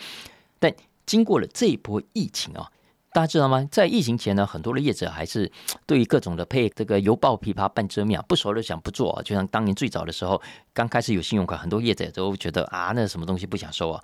[0.57, 0.73] 但
[1.05, 2.71] 经过了这一波疫情啊，
[3.13, 3.67] 大家知道吗？
[3.69, 5.51] 在疫情前呢，很多的业者还是
[5.85, 9.21] 对于各种的配这个犹抱琵琶半遮面啊，不熟的想不做啊。
[9.21, 10.41] 就像当年最早的时候，
[10.73, 14.01] 刚开始有信用卡，很多业者都觉得啊，那什么东西不想收啊。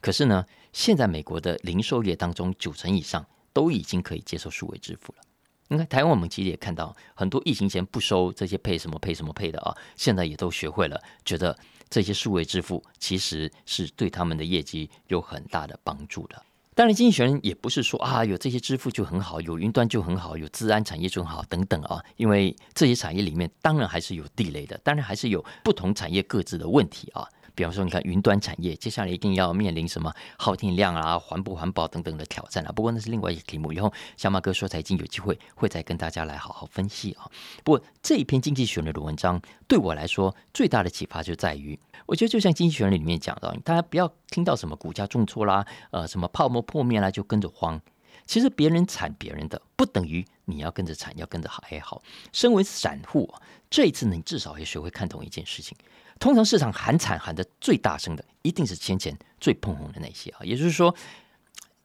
[0.00, 5.22] 可是呢，现在美国的零售业当中，九成以上都已经可以接受数位支付了。
[5.68, 11.56] 你看台湾，我们其实也看到很多疫情前不收这些配什么配什么配的啊，现在也都学会了，觉得。
[11.90, 16.42] 这些数位支付其实是对他们的业绩有很大的帮助的。
[16.76, 22.02] 当然，经济学人也不是说啊，有这些支付就很好，有云端就很好，有治安产业就很好等等啊。
[22.16, 27.28] 因为这些产业里面当然还是有地雷的，当然还是有不同产业各自的问题啊。
[27.54, 32.72] 比方说，你看云端产业，接下来一定要面临什么耗电量啊、环不环保等等的挑战啊。
[32.72, 37.30] 不过那是另外一个题目，以后小马哥说财经有机会会再跟大家来好好分析啊。
[37.62, 47.80] 不过这一篇经济学人的文章对我来说最大的启发就在于，我觉得就像经济学人里面讲的，大家不要听到什么股价重挫啦、呃什么泡沫破灭啦就跟着慌。
[48.26, 52.02] 其实别人惨别人的，不等于你要跟着惨，要跟着还好。
[52.32, 53.32] 身为散户，
[53.68, 55.76] 这一次你至少要学会看懂一件事情。
[56.18, 60.40] 通常市场喊惨喊的最大声的，一定是先前最捧红的那些啊。
[60.42, 60.94] 也就是说，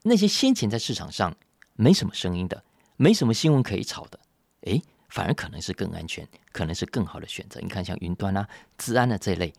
[0.03, 1.35] 那些先前在市场上
[1.75, 2.63] 没什么声音的，
[2.97, 4.19] 没什么新闻可以炒的，
[4.61, 7.59] 诶，反而可能是更安全，可能是更好的选择。
[7.59, 9.53] 你看，像云端啊、治安的这一类，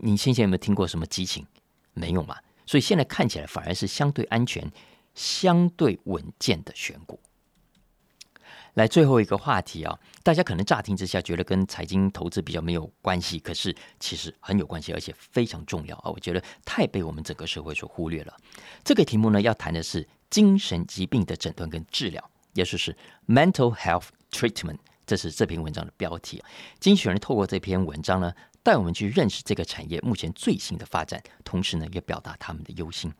[0.00, 1.46] 你先前有没有听过什么激情？
[1.94, 2.36] 没有嘛。
[2.64, 4.70] 所以现在看起来反而是相对安全、
[5.14, 7.20] 相对稳健的选股。
[8.74, 16.10] 来最后一个话题啊，大家可能乍听之下觉得跟财经投资比较没有关系，可是其实很有关系，而且非常重要啊！
[16.10, 18.34] 我觉得太被我们整个社会所忽略了。
[18.82, 22.96] 这个题目呢，要谈的是精神疾病的诊断跟治疗，也就是
[23.28, 26.42] mental health treatment，这是这篇文章的标题。
[26.80, 28.32] 经济学人透过这篇文章呢，
[28.62, 33.12] 带我们去认识这个产业目前最新的发展，同时呢，也表达他们的忧心。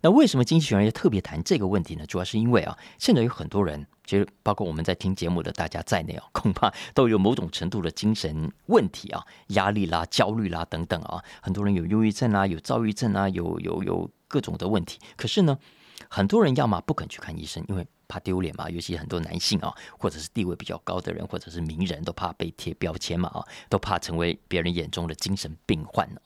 [0.00, 2.04] 那为什么经济学人要特别谈这个问题呢？
[2.06, 11.22] 主要是因为啊，现在有很多人，其实包括我们在听节目的大家在内啊， 恐怕都有某种程度的精神问题啊，压力啦、焦虑啦等等啊。
[11.42, 14.98] 很多人有忧郁症啊，有躁郁症啊，有有有各种的问题。
[15.14, 15.58] 可是呢，
[16.08, 18.70] 很多人要么不肯去看医生，因为怕丢脸嘛。
[18.70, 26.20] 尤其很多男性啊，或者是地位比较高的人，或者是名人都怕被贴标签嘛啊，都怕成为别人眼中的精神病患呢。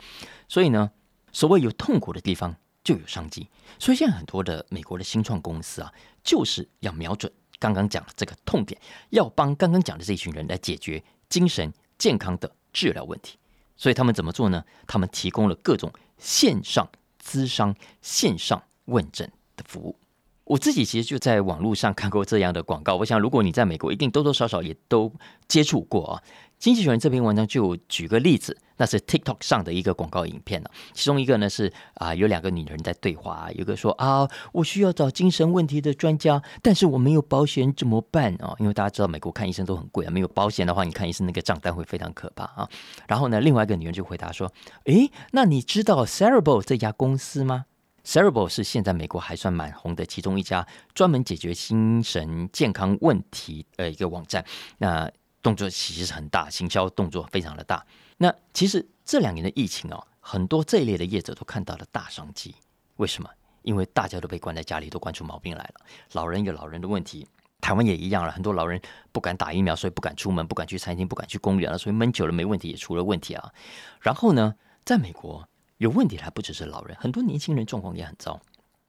[0.48, 0.92] 所以呢，
[1.32, 2.54] 所谓有痛苦的地方。
[2.84, 5.92] 就有商机，所以现在很多的美国的新创公司啊，
[6.24, 13.38] 就是要瞄准刚刚讲的这个痛点，要帮刚刚讲的这群人来解决精神健康的治疗问题。
[13.76, 14.64] 所以他们怎么做呢？
[14.88, 16.88] 他们提供了各种线上
[17.24, 19.96] 咨商、线上问诊的服务。
[20.44, 25.12] 我自己其实就在网络上看过这样的广告，我想如果你在美国，一定多多少少也都
[25.46, 26.22] 接触过啊。
[26.58, 30.68] 经济学人这篇文章就举个例子，那是 TikTok 上的一个广告影片了。
[30.92, 38.56] 其中一个呢是啊，有两个女人在对话，有个说啊，我需要找精神问题的专家，但是我没有保险怎么办啊？
[38.58, 42.68] 因为大家知道美国看医生都很贵啊，没有保险的话，你看医生那个账单会非常可怕啊。
[43.06, 44.52] 然后呢，另外一个女人就回答说，
[44.86, 47.66] 诶，那你知道 Cerebral 这家公司吗
[48.04, 54.44] ？Cerebral 是现在美国还算蛮红的其中一家专门解决精神健康问题的一个网站。
[54.78, 55.08] 那
[55.42, 57.84] 动作其实很大，行销动作非常的大。
[58.16, 62.54] 那其实这两年的疫情啊，很多这一类的业者都看到了大商机。
[62.96, 63.28] 为什么？
[63.62, 65.86] 因为大家都被关在家里，都关出毛病来了。
[66.12, 67.26] 老人有老人的问题，
[67.60, 68.30] 台湾也一样了。
[68.30, 68.80] 很多老人
[69.12, 73.52] 不敢打疫苗，所以不敢出门，不敢去餐厅，不敢去公园了，所以闷久了没问题，也出了问题啊。
[74.00, 78.40] 然后呢，在美国有问题还不只是老人，很多年轻人状况也很糟。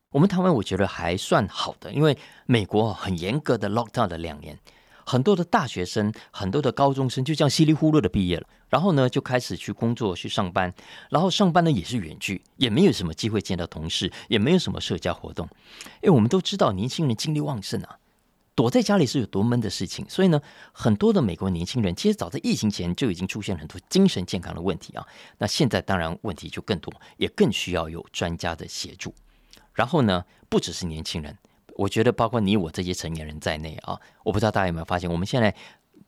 [0.10, 4.58] 我们台湾我觉得还算好的，因为美国很严格的 lockdown 了两年。
[5.06, 10.74] 很多的大学生，很多的高中生就这样稀里糊涂的毕业了，然后呢就开始去工作去上班，
[11.10, 15.48] 然后上班呢也是远距，也没有什么机会见到同事，也没有什么社交活动。
[16.02, 17.98] 因为我们都知道年轻人精力旺盛啊，
[18.56, 25.06] 躲在家里是有多闷的事情，所以呢，很多的美国年轻人其实早在疫情前就已经出现很多精神健康的问题啊。
[25.38, 29.14] 那现在当然问题就更多，也更需要有专家的协助。
[29.74, 31.36] 然后呢，不只是年轻人。
[31.76, 35.54] 我觉得包括你我这些成年人在内啊，我不知道大家有没有发现，我们现在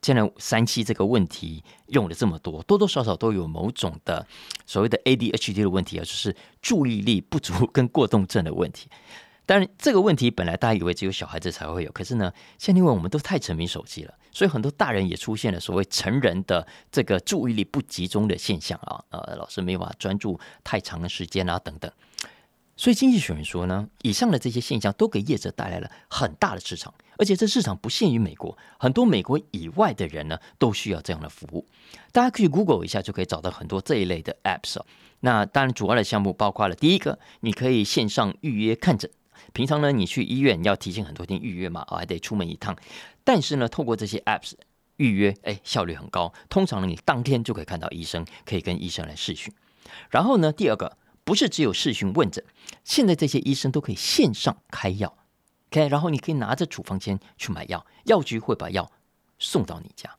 [0.01, 4.25] 现在三期这个问题用了这么多，多多少少都有某种的
[4.65, 8.87] 所谓的 ADHD 的问题啊，就是注意力不足跟过动症的问题。
[9.47, 21.91] 当然，这个问题本来大家以为只有小孩子才会有，可是呢，现在因为我们都太沉迷手机了，所以很多大人也出现了所谓成人的这个注意力不集中的现象啊，呃，老师没有办法专注太长的时间啊，等等。
[22.77, 31.65] 所以经济学人说呢，以上的这些现象都给业者带来了很大的市场，而且这市场不限于美国，很多美国以外的人呢都需要这样的服务。
[32.11, 34.85] 大家可以 Google 一下，就可以找到很多这一类的 Apps 哦。
[35.21, 39.09] 那当然，主要的项目包括了第一个，你可以线上预约看诊。
[39.53, 42.75] 平常呢，你去医院要提前很多天预约嘛，啊，还得出门一趟。
[43.23, 44.51] 但是呢，透过这些 Apps
[44.97, 46.33] 预约，哎，效率很高。
[46.49, 49.53] 通常呢，你当天就可以看到医生，可以跟医生来试训。
[50.09, 50.97] 然后呢，第二个。
[51.25, 52.41] 不是只有视讯问诊，
[52.83, 55.17] 现在这些医生都可以线上开药
[55.71, 58.89] ，OK，然后你可以拿着处方签去买药，药局会把药
[59.39, 60.15] 送到你家。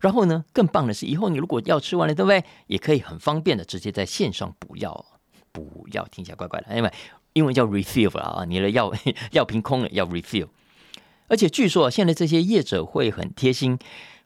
[0.00, 2.42] 然后呢，更棒的是，以后你如果药吃完了，对不对？
[2.66, 5.04] 也可以很方便的直接在线上补药。
[5.52, 6.92] 补药听起来怪怪的，因为
[7.34, 8.92] 英文叫 refill 啊，你的药
[9.32, 10.48] 药瓶空了要 refill。
[11.26, 13.78] 而且据说现在这些业者会很贴心。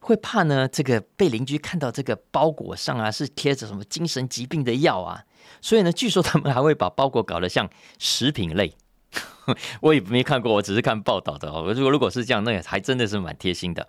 [0.03, 0.69] 会怕呢？
[0.69, 5.25] 这个被邻居看到这个包裹上啊，是贴着什么精神疾病的药啊？
[5.61, 8.75] 所以呢，据说他们还会把包裹搞得像食品类。
[9.81, 11.73] 我也没看过，我只是看报道的哦。
[11.75, 13.87] 如果如果是这样，那也还真的是蛮贴心的。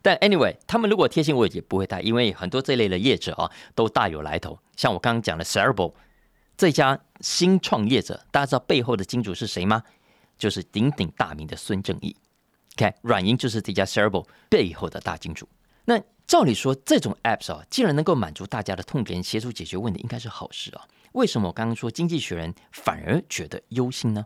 [0.00, 4.58] 但 anyway，他们如果贴心，我也不会带，因为很多这类的业者啊，都大有来头。
[4.76, 5.92] 像我刚刚讲的 Cerebral
[6.56, 9.82] 这家新创业者，大家知道背后的金主是谁吗？
[10.36, 12.14] 就是鼎鼎大名的孙正义。
[12.78, 15.48] 看，软银就是这家 Cerebral 背后的大金主。
[15.84, 20.86] 那照理说，这种 Apps 啊，既然能够满足大家的痛点，协助解决问题，应该是好事啊。
[21.12, 24.24] 为什么我刚刚说《经济学人》反而觉得忧心呢？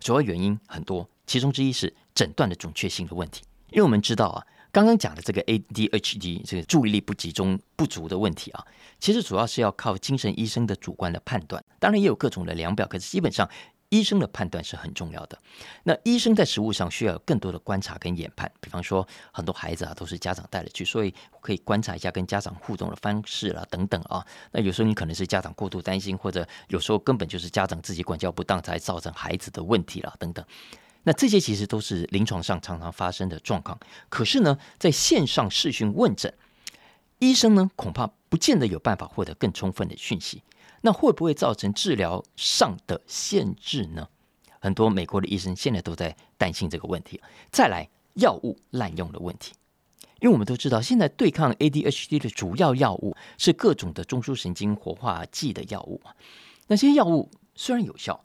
[0.00, 3.42] 主要原因很多，其中之一是诊断的准确性的问题。
[3.70, 8.64] 因为我们知道啊，刚刚讲的这个 ADHD 这个注意力不集中不足的问题啊，
[9.00, 13.48] 其实主要是要靠精神医生的主观的判断，当然也有各种的量表，可是基本上。
[13.94, 15.38] 医生的判断是很重要的。
[15.84, 18.50] 那医生在实物上需要有更多的观察跟研判。
[18.60, 24.26] 比方说，很多孩子啊都是家长带了去，所以可以观察一下跟家长互动的方式啦，等等啊。
[24.50, 30.44] 那有时候你可能是家长过度担心，或者有时候根本就是家长自己管教不当，才造成孩子的问题了，等等。
[31.04, 33.78] 那这些其实都是临床上常常发生的状况。
[34.08, 36.34] 可是呢，在线上视讯问诊，
[37.20, 40.42] 医生呢恐怕不见得有办法获得更充分的讯息。
[40.86, 44.06] 那会不会造成治疗上的限制呢？
[44.60, 47.18] 很多美国的医生现在都在担心这个问题。
[47.50, 49.54] 再来，药物滥用的问题，
[50.20, 56.02] 因为我们都知道，现在对抗 ADHD 的主要药物是各种的中枢神经活化剂的药物。
[56.66, 58.22] 那些药物虽然有效，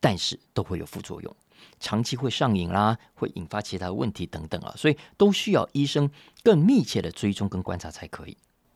[0.00, 1.36] 但是都会有副作用，
[1.78, 6.10] 长期会上瘾啦，会引发其他问题等等啊，所以都需要医生
[6.42, 8.34] 更密切的追踪跟观察才可以。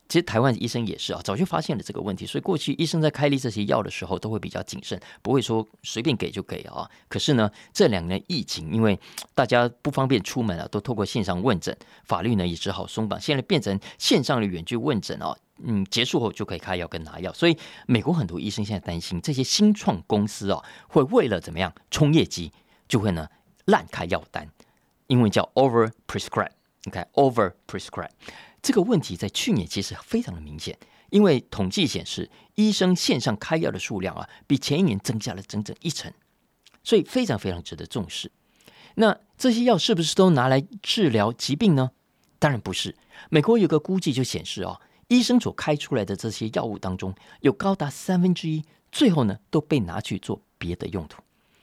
[0.09, 6.87] 其实台湾医生也是啊，早就发现了这个问题，所以过去医生在开立这些药的时候都会比较谨慎，不会说随便给就给啊。
[7.09, 8.99] 可是呢，这两年疫情，因为
[9.35, 15.35] 大家不方便出门啊，都透过线上问诊，法律呢也只好松绑，现在变成线上的远距问诊啊。
[15.65, 22.51] 嗯，结束后就可以开药跟拿药，所以美国很多医生现在担心这些新创公司啊，会为了怎么样冲业绩，
[22.89, 23.29] 就会呢
[23.67, 24.49] 滥开药单，
[25.07, 26.51] 英文叫 over prescribe，
[26.83, 28.11] 你看 over prescribe。
[28.63, 30.79] 这个问题在去年其实非常的明显，
[31.11, 36.13] 因为统计显示，医生线上开药的数量啊，比前一年增加了整整一成，
[36.85, 38.31] 所以非常非常值得重视。
[38.95, 41.91] 那这些药是不是都拿来治疗疾病呢？
[42.39, 42.95] 当然不是。
[43.31, 51.21] 美国有个估计就显示啊，医生所开出来的这些药物当中，有高达三分之一最后呢都被拿去做别的用途。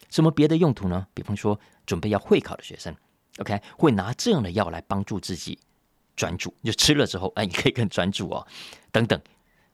[0.10, 1.08] 什么别的用途呢？
[1.14, 2.94] 比方说准备要会考的学生
[3.38, 5.60] ，OK，会拿这样的药来帮助自己。
[6.20, 8.46] 专注，就吃了之后，哎，你可以更专注哦，
[8.92, 9.18] 等等。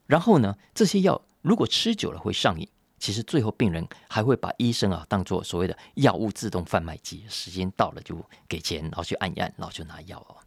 [0.06, 2.68] 然后呢，这些药如果吃久了会上瘾，
[3.00, 8.16] 其实最后病人还会把医生啊当做所谓的药物自动贩卖机，时间到了就
[8.48, 10.38] 给钱，然后去按一按，然后就拿药哦。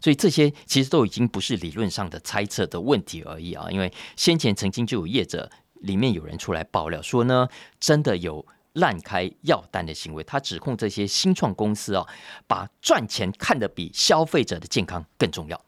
[0.00, 5.48] 所以这些其实都已经不是理论上的猜测的问题而已啊，因为先前曾经就有业者
[5.82, 7.48] 里面有人出来爆料说呢，
[7.78, 8.44] 真的有
[8.74, 12.06] 滥开药单的行为，他指控这些新创公司啊，
[12.46, 15.60] 把赚钱看得比消费者的健康更重要。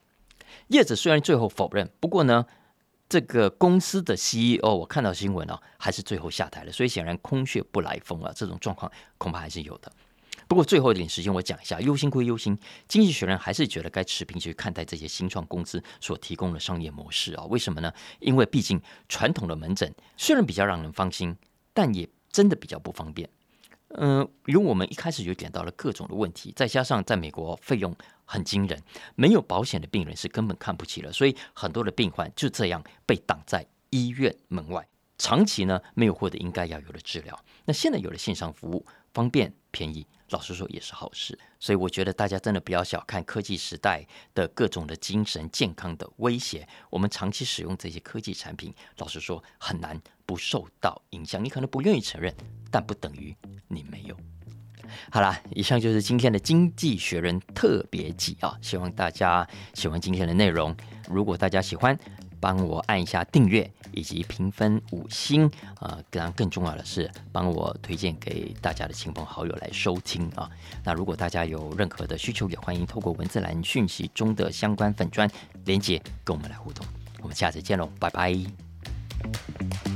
[0.68, 2.44] 叶子虽然最后否认，不过呢，
[3.08, 9.90] 这个公司的 CEO 我看到新闻啊，还是最后下台了，所以显然空穴不来风啊，这种状况恐怕还是有的。
[10.48, 17.44] 不过最后一点时间，我讲一下，忧心归忧心，经济学人还是觉得该持平去看待这些新创公司所提供的商业模式啊？
[17.46, 17.92] 为什么呢？
[18.20, 21.36] 因为毕竟传统的门诊虽然比较让人放心，
[21.72, 23.26] 但也真的比较不方便。
[23.88, 28.78] 嗯，因为我们一开始就点到了各种的问题，再加上在美国费用很惊人，
[29.14, 37.42] 没有保险的病人是根本看不起了，所以很多的病患就这样被挡在医院门外，长期呢没有获得应该要有的治疗。
[37.64, 38.84] 那现在有了线上服务，
[39.14, 40.06] 方便便宜。
[40.30, 44.04] 老实说也是好事，所以我觉得大家真的不要小看科技时代
[44.34, 46.66] 的各种的精神健康的威胁。
[46.90, 51.44] 我们长期使用这些科技产品，老实说很难不受到影响。
[51.44, 52.34] 你可能不愿意承认，
[52.72, 53.36] 但不等于
[53.68, 54.16] 你没有。
[55.12, 60.74] 好啦，以上就是今天的《经济学人》特别集啊，希望大家喜欢今天的内容。
[61.08, 61.96] 如果大家喜欢，
[62.46, 70.48] 帮我按一下订阅以及评分五星啊，当然更重要的是帮我推荐给大家的亲朋好友来收听啊。
[70.84, 75.28] 那如果大家有任何的需求，也欢迎透过文字栏讯息中的相关粉专
[75.64, 76.86] 连接跟我们来互动。
[77.20, 79.95] 我们下次见喽，拜拜。